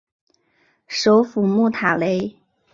[0.87, 2.35] 首府穆塔雷。